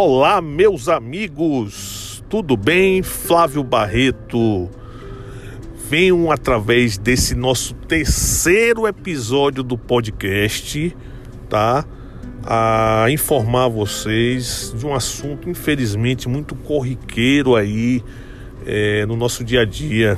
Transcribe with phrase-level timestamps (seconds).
[0.00, 3.02] Olá, meus amigos, tudo bem?
[3.02, 4.70] Flávio Barreto.
[5.90, 10.96] Venho através desse nosso terceiro episódio do podcast,
[11.48, 11.84] tá?
[12.44, 18.00] A informar vocês de um assunto, infelizmente, muito corriqueiro aí
[18.64, 20.16] é, no nosso dia a dia.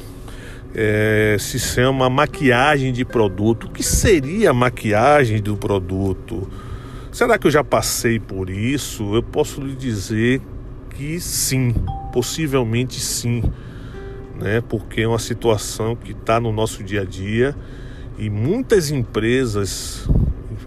[0.75, 3.65] É, se chama maquiagem de produto.
[3.65, 6.47] O que seria maquiagem do produto?
[7.13, 9.17] Será que eu já passei por isso?
[9.17, 10.41] Eu posso lhe dizer
[10.91, 11.75] que sim,
[12.13, 13.43] possivelmente sim,
[14.39, 14.61] né?
[14.61, 17.57] Porque é uma situação que está no nosso dia a dia
[18.17, 20.09] e muitas empresas,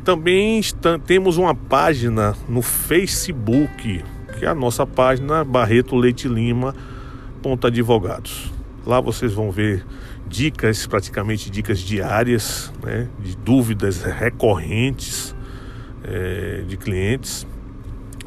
[0.03, 0.61] Também
[1.05, 4.03] temos uma página no Facebook,
[4.37, 6.75] que é a nossa página Barreto Leite Lima
[7.63, 8.51] Advogados.
[8.85, 9.85] Lá vocês vão ver
[10.27, 15.35] dicas, praticamente dicas diárias, né, de dúvidas recorrentes
[16.03, 17.47] é, de clientes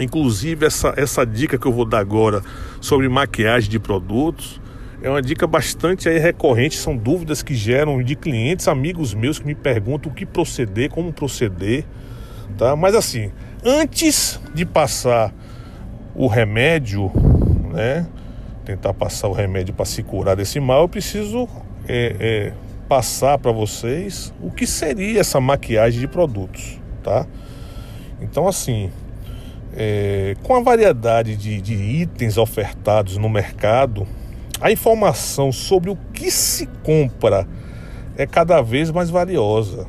[0.03, 2.43] Inclusive, essa, essa dica que eu vou dar agora
[2.81, 4.61] sobre maquiagem de produtos
[5.03, 6.77] é uma dica bastante aí recorrente.
[6.77, 11.13] São dúvidas que geram de clientes, amigos meus que me perguntam o que proceder, como
[11.13, 11.85] proceder.
[12.57, 12.77] Tá?
[12.77, 13.33] Mas assim,
[13.65, 15.33] antes de passar
[16.15, 17.11] o remédio,
[17.73, 18.07] né?
[18.65, 21.49] Tentar passar o remédio para se curar desse mal, eu preciso
[21.89, 22.53] é, é,
[22.89, 27.27] passar para vocês o que seria essa maquiagem de produtos, tá?
[28.21, 28.91] Então, assim,
[29.75, 34.07] é, com a variedade de, de itens ofertados no mercado,
[34.61, 37.47] a informação sobre o que se compra
[38.17, 39.87] é cada vez mais valiosa.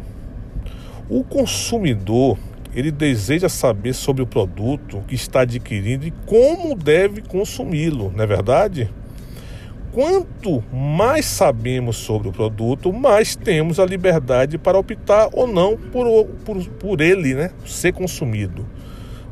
[1.09, 2.37] O consumidor
[2.73, 8.27] ele deseja saber sobre o produto que está adquirindo e como deve consumi-lo, não é
[8.27, 8.89] verdade?
[9.91, 16.25] Quanto mais sabemos sobre o produto, mais temos a liberdade para optar ou não por,
[16.43, 18.65] por, por ele né, ser consumido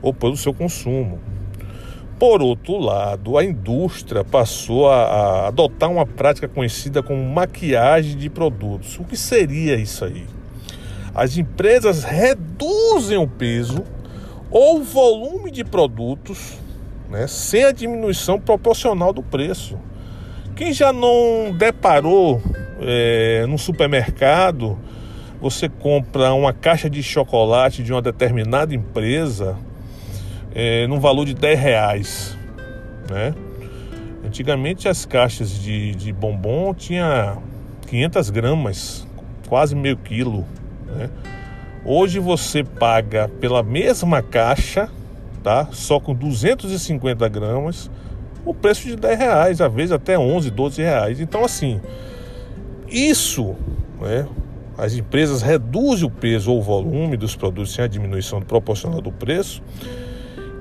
[0.02, 1.20] ou pelo seu consumo.
[2.22, 8.30] Por outro lado, a indústria passou a, a, adotar uma prática conhecida como maquiagem de
[8.30, 9.00] produtos.
[9.00, 10.26] O que seria isso aí?
[11.16, 13.84] As empresas reduzem o peso
[14.52, 16.60] ou volume de produtos
[17.10, 19.78] né, sem a diminuição proporcional do preço.
[20.56, 22.42] Quem já não deparou
[22.80, 24.78] é, no supermercado,
[25.42, 29.58] você compra uma caixa de chocolate de uma determinada empresa
[30.54, 32.38] é, num valor de 10 reais.
[33.10, 33.34] Né?
[34.26, 37.38] Antigamente as caixas de, de bombom tinha
[37.88, 39.08] 500 gramas,
[39.48, 40.46] quase meio quilo.
[40.86, 41.10] Né?
[41.84, 44.90] Hoje você paga pela mesma caixa,
[45.44, 45.68] tá?
[45.72, 47.90] Só com 250 gramas,
[48.46, 51.20] o preço de 10 reais, às vezes até 11, 12 reais.
[51.20, 51.82] Então assim,
[52.88, 53.56] isso,
[54.00, 54.28] né?
[54.78, 59.12] As empresas reduzem o peso ou o volume dos produtos sem a diminuição proporcional do
[59.12, 59.62] preço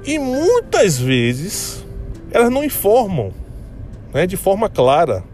[0.04, 1.84] e muitas vezes
[2.30, 3.32] elas não informam
[4.12, 5.24] né, de forma clara.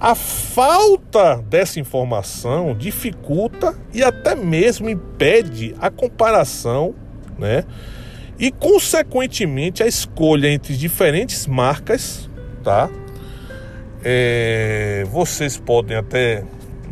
[0.00, 6.94] A falta dessa informação dificulta e até mesmo impede a comparação,
[7.38, 7.64] né?
[8.38, 12.30] E consequentemente a escolha entre diferentes marcas,
[12.64, 12.88] tá?
[14.02, 16.44] É, vocês podem até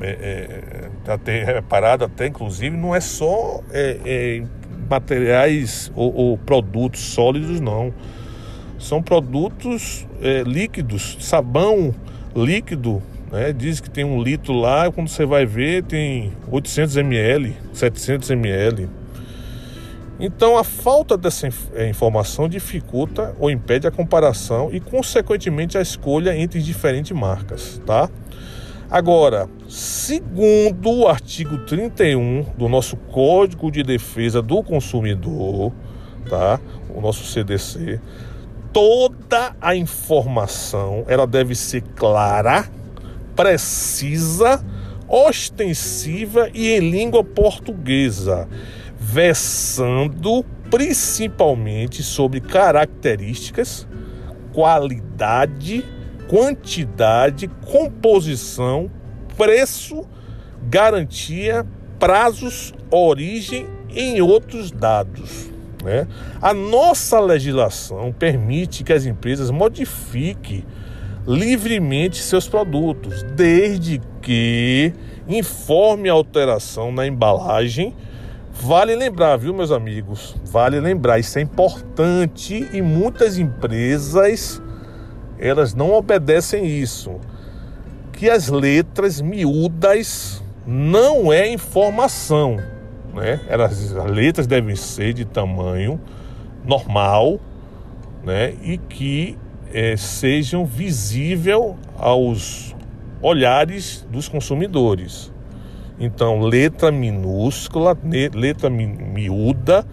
[0.03, 4.43] é, é, ter reparado até inclusive não é só é, é
[4.89, 7.93] materiais ou, ou produtos sólidos, não.
[8.79, 11.95] São produtos é, líquidos, sabão
[12.35, 13.53] líquido, né?
[13.53, 18.89] Diz que tem um litro lá, quando você vai ver tem 800 ml, 700 ml.
[20.21, 26.37] Então, a falta dessa é, informação dificulta ou impede a comparação e, consequentemente, a escolha
[26.37, 28.11] entre diferentes marcas, tá?
[28.91, 35.75] Agora, segundo o artigo 31 do nosso Código de Defesa do Consumidor,
[36.27, 36.59] tá?
[36.89, 38.01] O nosso CDC,
[38.73, 42.67] toda a informação ela deve ser clara,
[43.37, 44.65] precisa,
[45.07, 48.49] ostensiva e em língua portuguesa,
[48.99, 53.87] versando principalmente sobre características,
[54.55, 55.85] qualidade,
[56.29, 58.91] quantidade, composição,
[59.37, 60.07] preço,
[60.69, 61.67] garantia,
[61.99, 65.51] prazos, origem em outros dados.
[65.83, 66.07] Né?
[66.41, 70.65] A nossa legislação permite que as empresas modifiquem
[71.27, 74.93] livremente seus produtos, desde que
[75.29, 77.95] informe a alteração na embalagem.
[78.51, 80.35] Vale lembrar, viu, meus amigos?
[80.45, 84.61] Vale lembrar, isso é importante e muitas empresas
[85.39, 87.17] elas não obedecem isso.
[88.13, 92.59] Que as letras miúdas não é informação
[93.19, 93.41] né?
[93.49, 96.01] Elas, as letras devem ser de tamanho
[96.65, 97.41] normal,
[98.25, 98.55] né?
[98.63, 99.37] E que
[99.73, 102.75] é, sejam visível aos
[103.21, 105.33] olhares dos consumidores.
[106.01, 107.97] Então, letra minúscula,
[108.33, 109.85] letra mi, miúda,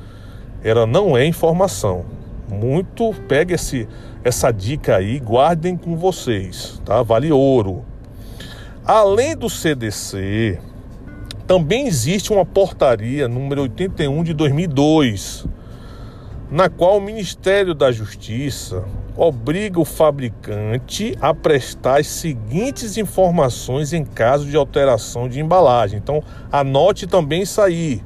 [0.64, 2.06] ela não é informação.
[2.50, 3.88] Muito, pegue esse,
[4.24, 7.02] essa dica aí, guardem com vocês, tá?
[7.02, 7.84] Vale ouro.
[8.86, 10.60] Além do CDC,
[11.48, 15.46] também existe uma portaria número 81 de 2002,
[16.52, 18.84] na qual o Ministério da Justiça
[19.18, 25.98] obriga o fabricante a prestar as seguintes informações em caso de alteração de embalagem.
[25.98, 26.22] Então,
[26.52, 28.04] anote também isso aí.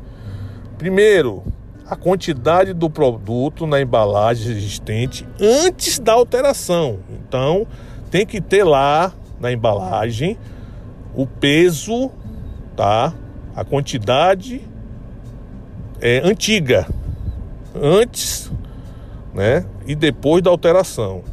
[0.78, 1.44] Primeiro,
[1.90, 7.00] a quantidade do produto na embalagem existente antes da alteração.
[7.10, 7.66] Então,
[8.12, 10.38] tem que ter lá na embalagem
[11.16, 12.12] o peso,
[12.76, 13.14] tá?
[13.56, 14.62] a quantidade
[16.00, 16.88] é antiga,
[17.76, 18.50] antes
[19.34, 21.24] né, e depois da alteração.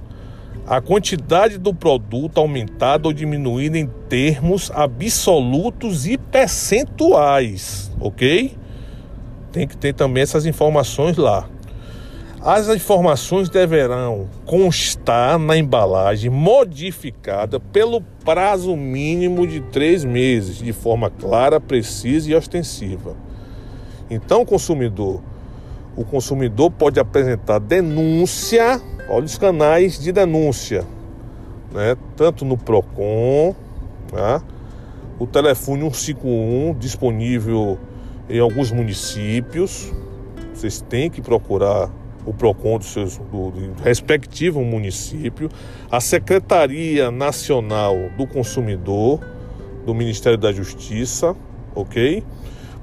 [0.67, 8.57] A quantidade do produto aumentada ou diminuída em termos absolutos e percentuais, ok?
[9.57, 11.49] Tem que ter também essas informações lá.
[12.43, 21.09] As informações deverão constar na embalagem modificada pelo prazo mínimo de três meses, de forma
[21.09, 23.17] clara, precisa e ostensiva.
[24.11, 25.23] Então, consumidor,
[25.97, 30.85] o consumidor pode apresentar denúncia, olha os canais de denúncia,
[31.73, 31.97] né?
[32.15, 33.55] tanto no PROCON,
[34.09, 34.43] tá?
[35.19, 37.79] o telefone 151 disponível
[38.29, 39.93] em alguns municípios.
[40.55, 41.91] Vocês têm que procurar
[42.25, 45.49] o PROCON do, seus, do, do respectivo município,
[45.91, 49.21] a Secretaria Nacional do Consumidor
[49.85, 51.37] do Ministério da Justiça,
[51.75, 52.25] ok?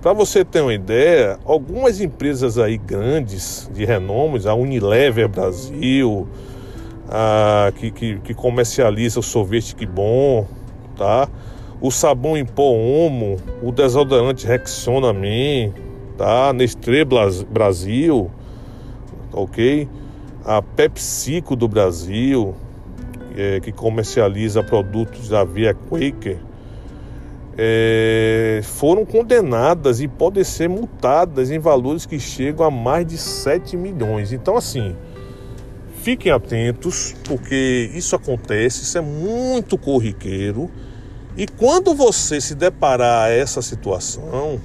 [0.02, 6.28] Para você ter uma ideia, algumas empresas aí grandes de renomes, a Unilever Brasil,
[7.10, 10.48] a, que, que, que comercializa o sorvete que bom,
[10.98, 11.28] tá?
[11.84, 15.74] O sabão em pó Omo, o desodorante Rexona Man,
[16.18, 16.54] tá?
[16.54, 18.32] Nestlé Brasil,
[19.34, 19.90] ok?
[20.46, 22.56] A PepsiCo do Brasil,
[23.36, 26.38] é, que comercializa produtos da Via Quaker,
[27.58, 33.76] é, foram condenadas e podem ser multadas em valores que chegam a mais de 7
[33.76, 34.32] milhões.
[34.32, 34.96] Então, assim,
[35.98, 40.72] fiquem atentos, porque isso acontece, isso é muito corriqueiro.
[41.36, 44.62] E quando você se deparar a essa situação,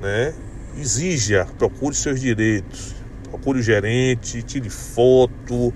[0.00, 0.34] né,
[0.76, 2.94] exija, procure seus direitos,
[3.30, 5.72] procure o gerente, tire foto.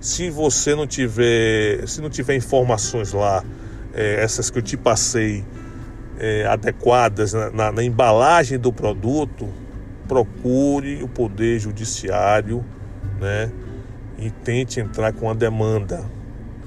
[0.00, 3.44] Se você não tiver, se não tiver informações lá,
[3.92, 5.44] é, essas que eu te passei,
[6.18, 9.48] é, adequadas na, na, na embalagem do produto,
[10.06, 12.64] procure o poder judiciário,
[13.20, 13.52] né?
[14.18, 16.04] E tente entrar com a demanda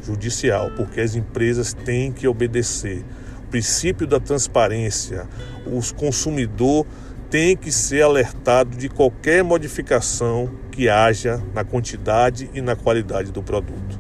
[0.04, 3.04] judicial, porque as empresas têm que obedecer
[3.44, 5.28] o princípio da transparência.
[5.66, 6.86] Os consumidor
[7.30, 13.42] tem que ser alertado de qualquer modificação que haja na quantidade e na qualidade do
[13.42, 14.00] produto.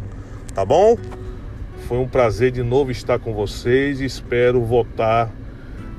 [0.53, 0.97] Tá bom?
[1.87, 5.31] Foi um prazer de novo estar com vocês e espero voltar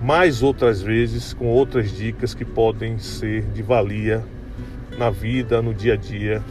[0.02, 4.24] mais outras vezes com outras dicas que podem ser de valia
[4.98, 6.42] na vida, no dia a dia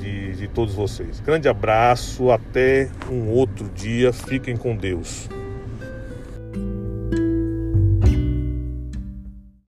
[0.00, 1.20] de, de todos vocês.
[1.20, 5.28] Grande abraço, até um outro dia, fiquem com Deus.